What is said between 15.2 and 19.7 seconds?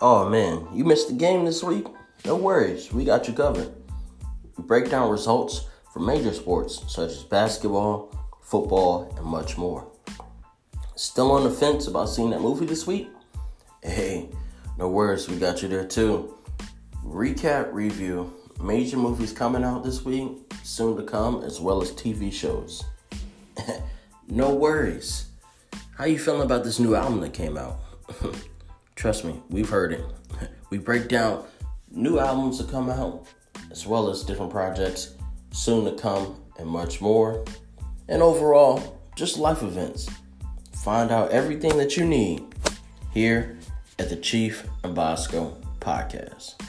we got you there too. Recap review major movies coming